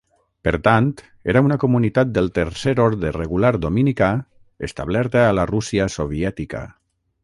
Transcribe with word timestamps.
Per 0.45 0.51
tant 0.67 0.87
era 1.33 1.43
una 1.47 1.57
comunitat 1.63 2.15
del 2.15 2.31
Tercer 2.39 2.75
Orde 2.87 3.13
Regular 3.19 3.53
Dominicà 3.69 4.11
establerta 4.71 5.27
a 5.29 5.41
la 5.41 5.51
Rússia 5.55 5.91
soviètica. 6.01 6.69